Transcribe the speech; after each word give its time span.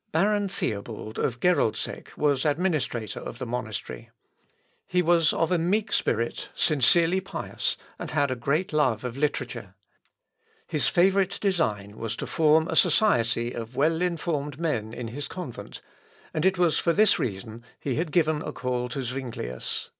]Baron 0.12 0.48
Theobald 0.48 1.18
of 1.18 1.40
Geroldsek 1.40 2.16
was 2.16 2.44
administrator 2.44 3.18
of 3.18 3.40
the 3.40 3.46
monastery. 3.46 4.10
He 4.86 5.02
was 5.02 5.32
of 5.32 5.50
a 5.50 5.58
meek 5.58 5.90
spirit, 5.92 6.50
sincerely 6.54 7.20
pious, 7.20 7.76
and 7.98 8.12
had 8.12 8.30
a 8.30 8.36
great 8.36 8.72
love 8.72 9.02
of 9.02 9.16
literature. 9.16 9.74
His 10.68 10.86
favourite 10.86 11.40
design 11.40 11.96
was 11.96 12.14
to 12.18 12.28
form 12.28 12.68
a 12.68 12.76
society 12.76 13.52
of 13.52 13.74
well 13.74 14.00
informed 14.02 14.56
men 14.60 14.94
in 14.94 15.08
his 15.08 15.26
convent; 15.26 15.80
and 16.32 16.44
it 16.46 16.56
was 16.58 16.78
for 16.78 16.92
this 16.92 17.18
reason 17.18 17.64
he 17.80 17.96
had 17.96 18.12
given 18.12 18.40
a 18.42 18.52
call 18.52 18.88
to 18.90 19.02
Zuinglius. 19.02 19.90